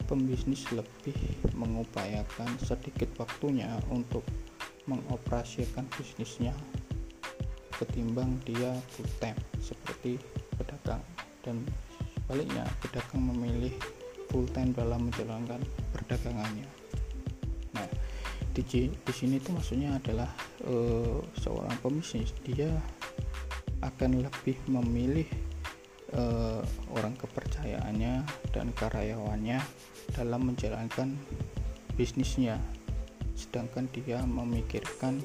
pembisnis 0.06 0.64
lebih 0.71 1.16
mengupayakan 1.56 2.49
sedikit 2.62 3.11
waktunya 3.18 3.68
untuk 3.90 4.23
mengoperasikan 4.87 5.85
bisnisnya 5.99 6.54
ketimbang 7.76 8.40
dia 8.45 8.73
full 8.97 9.09
time 9.21 9.38
seperti 9.61 10.18
pedagang. 10.56 11.02
Dan 11.45 11.62
sebaliknya 12.26 12.66
pedagang 12.83 13.23
memilih 13.23 13.73
full 14.33 14.49
time 14.50 14.75
dalam 14.75 15.06
menjalankan 15.06 15.62
perdagangannya. 15.95 16.66
Nah, 17.76 17.87
di, 18.50 18.62
di 18.90 19.12
sini 19.12 19.38
itu 19.38 19.52
maksudnya 19.52 19.95
adalah 20.00 20.33
e, 20.64 20.75
seorang 21.38 21.76
pembisnis 21.85 22.35
dia 22.42 22.73
akan 23.85 24.26
lebih 24.26 24.56
memilih 24.66 25.28
e, 26.11 26.23
orang 26.97 27.14
kepercayaannya 27.14 28.26
dan 28.50 28.66
karyawannya 28.75 29.61
dalam 30.16 30.40
menjalankan 30.50 31.14
bisnisnya. 31.95 32.59
Sedangkan 33.37 33.87
dia 33.92 34.25
memikirkan 34.25 35.21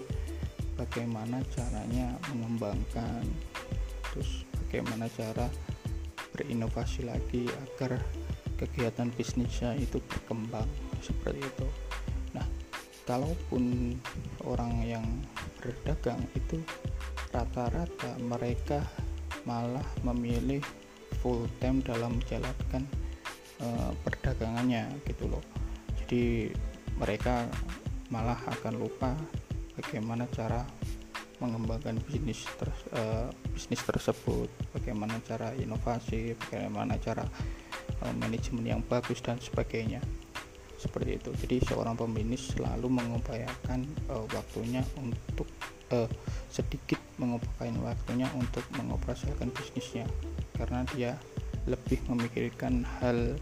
bagaimana 0.82 1.46
caranya 1.54 2.18
mengembangkan 2.34 3.22
terus 4.10 4.50
bagaimana 4.66 5.06
cara 5.14 5.46
berinovasi 6.34 7.06
lagi 7.06 7.46
agar 7.46 8.02
kegiatan 8.58 9.14
bisnisnya 9.14 9.78
itu 9.78 10.02
berkembang 10.10 10.66
seperti 11.02 11.42
itu. 11.42 11.68
Nah 12.34 12.46
kalaupun 13.06 13.94
orang 14.46 14.74
yang 14.86 15.06
berdagang 15.62 16.22
itu 16.34 16.58
rata-rata 17.30 18.18
mereka 18.22 18.82
malah 19.46 19.86
memilih 20.02 20.62
full 21.22 21.46
time 21.62 21.82
dalam 21.86 22.18
menjalankan 22.18 22.84
e, 23.62 23.68
perdagangannya 24.02 24.90
gitu 25.06 25.30
loh. 25.30 25.44
Jadi 26.02 26.54
mereka 26.98 27.46
malah 28.14 28.38
akan 28.46 28.74
lupa 28.78 29.14
bagaimana 29.82 30.30
cara 30.30 30.62
mengembangkan 31.42 31.98
bisnis 32.06 32.46
ter, 32.62 32.70
uh, 32.94 33.28
bisnis 33.50 33.82
tersebut, 33.82 34.46
bagaimana 34.78 35.18
cara 35.26 35.58
inovasi, 35.58 36.38
bagaimana 36.38 37.02
cara 37.02 37.26
uh, 38.06 38.14
manajemen 38.22 38.78
yang 38.78 38.82
bagus 38.86 39.20
dan 39.26 39.42
sebagainya. 39.42 40.00
Seperti 40.78 41.18
itu. 41.18 41.30
Jadi 41.34 41.56
seorang 41.66 41.98
pembisnis 41.98 42.54
selalu 42.54 42.90
mengupayakan 42.94 43.86
uh, 44.14 44.26
waktunya 44.30 44.86
untuk 45.02 45.50
uh, 45.94 46.10
sedikit 46.54 47.02
mengupayakan 47.18 47.82
waktunya 47.82 48.30
untuk 48.38 48.66
mengoperasikan 48.78 49.50
bisnisnya 49.50 50.06
karena 50.58 50.86
dia 50.94 51.12
lebih 51.70 52.02
memikirkan 52.10 52.86
hal 53.02 53.38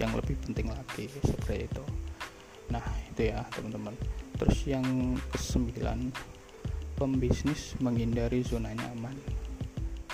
yang 0.00 0.12
lebih 0.16 0.36
penting 0.44 0.68
lagi 0.68 1.08
seperti 1.24 1.68
itu. 1.68 1.84
Nah, 2.68 2.84
itu 3.12 3.32
ya, 3.32 3.40
teman-teman 3.52 3.96
terus 4.38 4.58
yang 4.70 5.18
kesembilan 5.34 6.14
pembisnis 6.94 7.74
menghindari 7.82 8.46
zona 8.46 8.70
nyaman. 8.74 9.14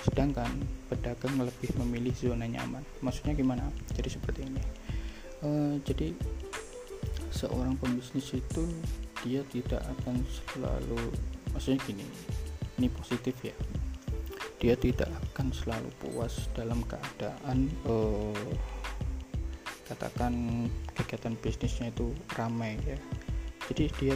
Sedangkan 0.04 0.48
pedagang 0.88 1.40
lebih 1.40 1.72
memilih 1.80 2.12
zona 2.16 2.48
nyaman. 2.48 2.84
Maksudnya 3.00 3.36
gimana? 3.36 3.64
Jadi 3.96 4.08
seperti 4.08 4.40
ini. 4.48 4.62
E, 5.44 5.48
jadi 5.84 6.12
seorang 7.32 7.76
pembisnis 7.80 8.32
itu 8.32 8.64
dia 9.24 9.40
tidak 9.48 9.80
akan 9.80 10.20
selalu 10.28 11.00
maksudnya 11.56 11.80
gini 11.84 12.04
ini 12.80 12.88
positif 12.92 13.36
ya. 13.44 13.56
Dia 14.60 14.76
tidak 14.80 15.12
akan 15.32 15.52
selalu 15.52 15.88
puas 16.00 16.48
dalam 16.56 16.80
keadaan 16.88 17.68
e, 17.84 17.94
katakan 19.84 20.32
kegiatan 20.96 21.36
bisnisnya 21.36 21.92
itu 21.92 22.08
ramai 22.32 22.80
ya 22.88 22.96
jadi 23.70 23.84
dia 23.96 24.14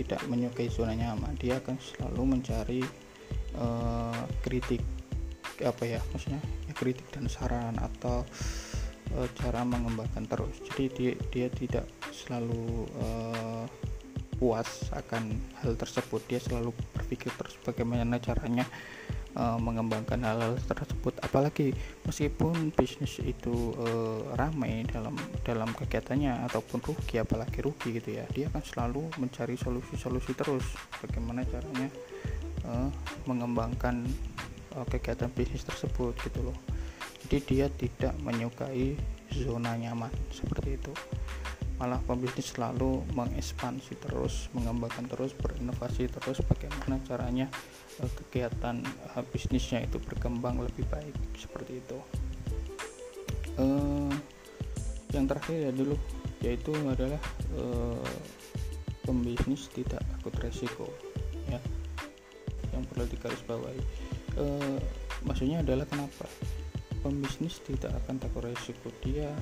tidak 0.00 0.20
menyukai 0.26 0.66
zona 0.72 0.96
nyaman. 0.96 1.36
Dia 1.36 1.60
akan 1.60 1.76
selalu 1.76 2.22
mencari 2.36 2.80
uh, 3.58 4.24
kritik 4.40 4.82
apa 5.60 5.84
ya 5.84 6.00
maksudnya 6.08 6.40
ya 6.64 6.72
kritik 6.72 7.04
dan 7.12 7.28
saran 7.28 7.76
atau 7.76 8.24
uh, 9.14 9.28
cara 9.36 9.60
mengembangkan 9.62 10.24
terus. 10.24 10.56
Jadi 10.72 10.84
dia, 10.96 11.12
dia 11.28 11.46
tidak 11.52 11.86
selalu 12.10 12.88
uh, 12.96 13.64
puas 14.40 14.88
akan 14.96 15.36
hal 15.60 15.76
tersebut. 15.76 16.24
Dia 16.26 16.40
selalu 16.40 16.72
berpikir 16.96 17.28
terus 17.36 17.54
bagaimana 17.60 18.16
caranya 18.18 18.64
uh, 19.36 19.58
mengembangkan 19.60 20.20
hal-hal 20.22 20.56
tersebut. 20.64 21.14
Apalagi 21.22 21.74
meskipun 22.06 22.74
bisnis 22.74 23.18
itu 23.22 23.74
uh, 23.76 24.34
ramai 24.34 24.86
dalam 24.88 25.14
dalam 25.42 25.70
kegiatannya 25.74 26.46
ataupun 26.50 26.82
rugi 26.82 27.20
apalagi 27.20 27.58
rugi 27.62 28.00
gitu 28.00 28.16
ya 28.18 28.24
dia 28.32 28.48
akan 28.50 28.62
selalu 28.62 29.02
mencari 29.20 29.54
solusi-solusi 29.54 30.32
terus. 30.34 30.66
Bagaimana 31.02 31.46
caranya 31.46 31.88
uh, 32.66 32.88
mengembangkan 33.26 34.06
uh, 34.74 34.86
kegiatan 34.88 35.30
bisnis 35.34 35.66
tersebut 35.66 36.14
gitu 36.24 36.40
loh. 36.46 36.56
Jadi 37.20 37.36
dia 37.46 37.66
tidak 37.68 38.16
menyukai 38.24 38.96
zona 39.30 39.78
nyaman 39.78 40.10
seperti 40.34 40.74
itu 40.74 40.90
malah 41.80 41.96
pembisnis 42.04 42.52
selalu 42.52 43.00
mengekspansi 43.16 43.96
terus 44.04 44.52
mengembangkan 44.52 45.08
terus 45.08 45.32
berinovasi 45.32 46.12
terus 46.12 46.44
bagaimana 46.44 47.00
caranya 47.08 47.48
uh, 48.04 48.10
kegiatan 48.20 48.84
uh, 49.16 49.24
bisnisnya 49.32 49.88
itu 49.88 49.96
berkembang 49.96 50.60
lebih 50.60 50.84
baik. 50.92 51.16
Seperti 51.40 51.80
itu. 51.80 51.98
Uh, 53.56 54.12
yang 55.16 55.24
terakhir 55.24 55.56
ya 55.56 55.72
dulu 55.72 55.96
yaitu 56.44 56.72
adalah 56.84 57.20
uh, 57.56 58.12
pembisnis 59.08 59.72
tidak 59.72 60.04
takut 60.04 60.36
resiko 60.44 60.86
ya. 61.48 61.60
Yang 62.76 62.84
perlu 62.92 63.04
digarisbawahi. 63.08 63.82
Uh, 64.36 64.78
maksudnya 65.24 65.64
adalah 65.64 65.88
kenapa? 65.88 66.28
Pembisnis 67.00 67.56
tidak 67.64 67.96
akan 68.04 68.20
takut 68.20 68.52
resiko. 68.52 68.92
Dia 69.00 69.32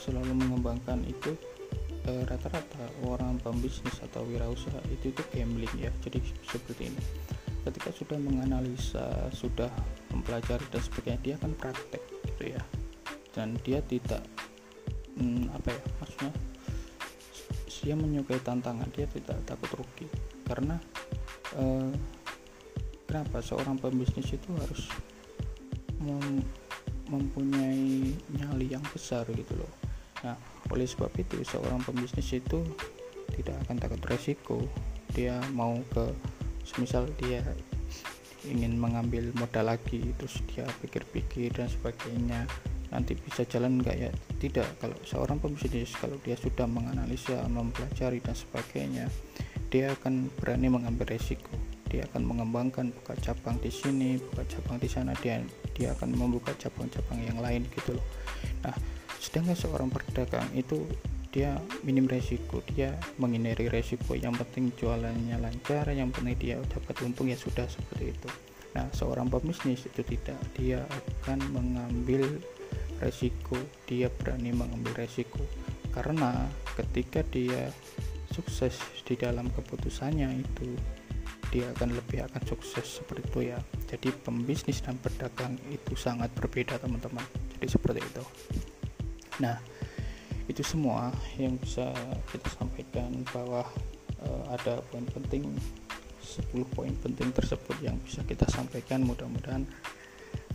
selalu 0.00 0.32
mengembangkan 0.32 1.04
itu 1.04 1.36
Eh, 2.04 2.20
rata-rata 2.28 2.84
orang 3.08 3.40
pembisnis 3.40 3.96
atau 4.04 4.28
wirausaha 4.28 4.76
itu 4.92 5.08
itu 5.08 5.24
gambling 5.32 5.72
ya 5.80 5.88
jadi 6.04 6.20
seperti 6.44 6.92
ini. 6.92 7.02
Ketika 7.64 7.96
sudah 7.96 8.20
menganalisa 8.20 9.32
sudah 9.32 9.72
mempelajari 10.12 10.68
dan 10.68 10.84
sebagainya 10.84 11.20
dia 11.24 11.34
akan 11.40 11.56
praktek 11.56 12.04
gitu 12.28 12.52
ya. 12.52 12.62
Dan 13.32 13.56
dia 13.64 13.80
tidak 13.88 14.20
hmm, 15.16 15.48
apa 15.56 15.72
ya 15.72 15.82
maksudnya 15.96 16.32
dia 17.84 17.96
menyukai 17.96 18.40
tantangan 18.44 18.88
dia 18.92 19.08
tidak 19.08 19.40
takut 19.48 19.72
rugi. 19.72 20.04
Karena 20.44 20.76
eh, 21.56 21.92
kenapa 23.08 23.40
seorang 23.40 23.80
pembisnis 23.80 24.28
itu 24.28 24.52
harus 24.60 24.92
mem 26.04 26.44
mempunyai 27.08 28.12
nyali 28.36 28.76
yang 28.76 28.84
besar 28.92 29.24
gitu 29.32 29.56
loh. 29.56 29.72
Nah 30.20 30.53
oleh 30.74 30.84
sebab 30.90 31.14
itu 31.14 31.40
seorang 31.46 31.78
pembisnis 31.86 32.34
itu 32.34 32.60
tidak 33.38 33.56
akan 33.66 33.76
takut 33.78 34.02
resiko 34.10 34.58
dia 35.14 35.38
mau 35.54 35.78
ke 35.94 36.10
semisal 36.66 37.06
dia 37.22 37.40
ingin 38.44 38.76
mengambil 38.76 39.30
modal 39.38 39.72
lagi 39.72 40.12
terus 40.20 40.42
dia 40.52 40.66
pikir-pikir 40.84 41.54
dan 41.54 41.70
sebagainya 41.70 42.44
nanti 42.92 43.18
bisa 43.18 43.42
jalan 43.48 43.82
enggak 43.82 43.96
ya? 43.98 44.10
Tidak. 44.38 44.78
Kalau 44.78 44.94
seorang 45.02 45.42
pembisnis 45.42 45.90
kalau 45.98 46.14
dia 46.22 46.38
sudah 46.38 46.68
menganalisa 46.70 47.42
mempelajari 47.50 48.22
dan 48.22 48.36
sebagainya 48.38 49.10
dia 49.72 49.90
akan 49.90 50.30
berani 50.38 50.70
mengambil 50.70 51.10
resiko. 51.10 51.50
Dia 51.90 52.06
akan 52.10 52.22
mengembangkan 52.26 52.90
buka 52.90 53.14
cabang 53.22 53.58
di 53.58 53.70
sini 53.70 54.18
buka 54.18 54.46
cabang 54.46 54.78
di 54.78 54.86
sana. 54.86 55.10
Dia 55.18 55.42
dia 55.74 55.90
akan 55.98 56.14
membuka 56.14 56.54
cabang-cabang 56.54 57.18
yang 57.26 57.38
lain 57.42 57.66
gitu 57.74 57.98
loh. 57.98 58.06
Nah 58.62 58.74
sedangkan 59.24 59.56
seorang 59.56 59.88
pedagang 59.88 60.44
itu 60.52 60.84
dia 61.32 61.56
minim 61.82 62.04
resiko. 62.04 62.60
Dia 62.68 62.94
menghindari 63.16 63.72
resiko. 63.72 64.12
Yang 64.12 64.44
penting 64.44 64.70
jualannya 64.76 65.40
lancar 65.40 65.88
yang 65.90 66.12
penting 66.12 66.36
dia 66.36 66.56
dapat 66.68 66.94
untung 67.02 67.32
ya 67.32 67.34
sudah 67.34 67.64
seperti 67.64 68.12
itu. 68.12 68.28
Nah 68.76 68.86
seorang 68.92 69.32
pebisnis 69.32 69.88
itu 69.88 70.04
tidak. 70.04 70.38
Dia 70.54 70.84
akan 70.84 71.40
mengambil 71.50 72.38
resiko. 73.00 73.56
Dia 73.88 74.12
berani 74.12 74.52
mengambil 74.52 75.08
resiko. 75.08 75.42
Karena 75.90 76.44
ketika 76.76 77.24
dia 77.26 77.72
sukses 78.30 78.78
di 79.02 79.18
dalam 79.18 79.50
keputusannya 79.50 80.38
itu 80.38 80.68
dia 81.54 81.70
akan 81.78 81.94
lebih 81.94 82.26
akan 82.30 82.42
sukses 82.46 83.02
seperti 83.02 83.26
itu 83.26 83.40
ya. 83.50 83.58
Jadi 83.90 84.14
pembisnis 84.22 84.82
dan 84.86 84.98
pedagang 85.02 85.58
itu 85.70 85.98
sangat 85.98 86.30
berbeda 86.38 86.78
teman-teman. 86.78 87.26
Jadi 87.58 87.66
seperti 87.66 88.02
itu 88.02 88.22
nah 89.42 89.58
itu 90.44 90.60
semua 90.60 91.08
yang 91.40 91.56
bisa 91.56 91.88
kita 92.28 92.48
sampaikan 92.52 93.24
bahwa 93.32 93.64
uh, 94.20 94.44
ada 94.52 94.84
poin 94.92 95.04
penting 95.08 95.56
10 96.20 96.74
poin 96.74 96.92
penting 96.98 97.30
tersebut 97.30 97.76
yang 97.84 97.96
bisa 98.02 98.20
kita 98.26 98.44
sampaikan. 98.50 99.06
Mudah-mudahan 99.06 99.64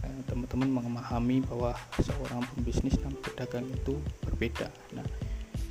uh, 0.04 0.22
teman-teman 0.28 0.82
memahami 0.82 1.42
bahwa 1.46 1.74
seorang 2.02 2.44
pembisnis 2.54 3.00
dan 3.00 3.16
pedagang 3.24 3.66
itu 3.70 3.98
berbeda. 4.26 4.70
Nah 4.94 5.06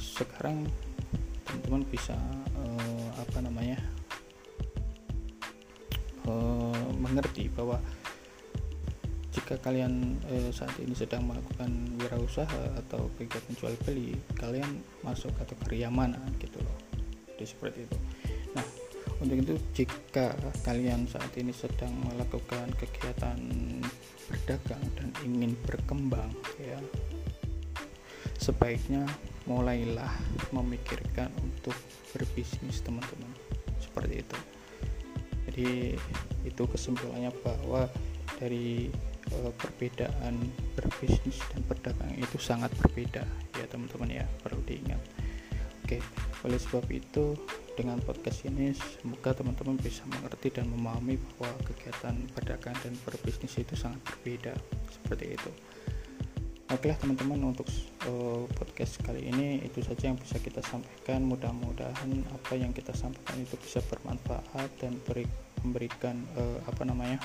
sekarang 0.00 0.66
teman-teman 1.46 1.82
bisa 1.86 2.16
uh, 2.58 3.08
apa 3.22 3.38
namanya 3.38 3.78
uh, 6.26 6.90
mengerti 6.98 7.46
bahwa 7.54 7.78
jika 9.48 9.64
kalian 9.64 10.20
eh, 10.28 10.52
saat 10.52 10.76
ini 10.76 10.92
sedang 10.92 11.24
melakukan 11.24 11.72
wirausaha 11.96 12.84
atau 12.84 13.08
kegiatan 13.16 13.56
jual 13.56 13.72
beli 13.80 14.12
kalian 14.36 14.84
masuk 15.00 15.32
kategori 15.40 15.88
yang 15.88 15.96
mana 15.96 16.20
gitu 16.36 16.60
loh. 16.60 16.76
Jadi 17.32 17.48
seperti 17.48 17.88
itu. 17.88 17.96
Nah 18.52 18.66
untuk 19.24 19.40
itu 19.40 19.56
jika 19.72 20.36
kalian 20.68 21.08
saat 21.08 21.32
ini 21.40 21.56
sedang 21.56 21.96
melakukan 21.96 22.68
kegiatan 22.76 23.40
berdagang 24.28 24.84
dan 25.00 25.16
ingin 25.24 25.56
berkembang 25.64 26.28
ya 26.60 26.76
sebaiknya 28.36 29.08
mulailah 29.48 30.12
memikirkan 30.52 31.32
untuk 31.40 31.72
berbisnis 32.12 32.84
teman-teman. 32.84 33.32
Seperti 33.80 34.20
itu. 34.20 34.38
Jadi 35.48 35.68
itu 36.44 36.62
kesimpulannya 36.68 37.32
bahwa 37.40 37.88
dari 38.36 38.92
perbedaan 39.56 40.34
berbisnis 40.74 41.38
dan 41.52 41.60
berdagang 41.66 42.12
itu 42.16 42.36
sangat 42.40 42.72
berbeda. 42.78 43.22
Ya 43.58 43.64
teman-teman 43.68 44.10
ya 44.10 44.24
perlu 44.42 44.60
diingat. 44.64 45.00
Oke 45.84 46.04
oleh 46.44 46.60
sebab 46.60 46.84
itu 46.92 47.34
dengan 47.78 48.02
podcast 48.02 48.42
ini 48.44 48.74
semoga 48.74 49.32
teman-teman 49.32 49.78
bisa 49.78 50.02
mengerti 50.10 50.50
dan 50.50 50.66
memahami 50.66 51.14
bahwa 51.38 51.54
kegiatan 51.62 52.14
berdagang 52.34 52.74
dan 52.82 52.94
berbisnis 53.06 53.54
itu 53.58 53.78
sangat 53.78 54.02
berbeda. 54.02 54.52
Seperti 54.90 55.38
itu. 55.38 55.50
Oke 56.68 56.84
lah 56.84 57.00
teman-teman 57.00 57.48
untuk 57.48 57.64
uh, 58.04 58.44
podcast 58.60 59.00
kali 59.00 59.24
ini 59.24 59.64
itu 59.64 59.80
saja 59.80 60.12
yang 60.12 60.20
bisa 60.20 60.36
kita 60.36 60.60
sampaikan. 60.60 61.24
Mudah-mudahan 61.24 62.28
apa 62.28 62.60
yang 62.60 62.76
kita 62.76 62.92
sampaikan 62.92 63.40
itu 63.40 63.56
bisa 63.56 63.80
bermanfaat 63.88 64.68
dan 64.76 65.00
beri, 65.08 65.24
memberikan 65.64 66.28
uh, 66.36 66.60
apa 66.68 66.84
namanya 66.84 67.16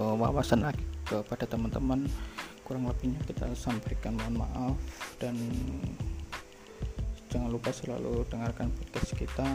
uh, 0.00 0.16
wawasan 0.16 0.64
lagi 0.64 0.82
kepada 1.04 1.44
teman-teman. 1.44 2.08
Kurang 2.64 2.88
lebihnya 2.88 3.20
kita 3.28 3.50
sampaikan 3.52 4.16
mohon 4.16 4.46
maaf 4.46 4.78
dan 5.18 5.34
jangan 7.28 7.50
lupa 7.52 7.70
selalu 7.70 8.24
dengarkan 8.32 8.72
podcast 8.72 9.12
kita. 9.14 9.48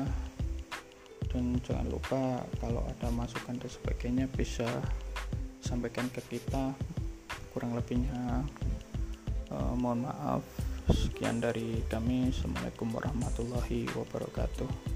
Dan 1.33 1.59
jangan 1.67 1.87
lupa 1.91 2.21
kalau 2.63 2.85
ada 2.87 3.11
masukan 3.11 3.59
dan 3.59 3.67
sebagainya 3.67 4.25
bisa 4.31 4.67
sampaikan 5.59 6.07
ke 6.13 6.21
kita. 6.37 6.71
Kurang 7.51 7.75
lebihnya 7.75 8.45
uh, 9.51 9.73
mohon 9.75 10.05
maaf. 10.07 10.43
Sekian 10.85 11.41
dari 11.41 11.81
kami. 11.89 12.29
Assalamualaikum 12.29 12.93
warahmatullahi 12.93 13.89
wabarakatuh 13.97 14.94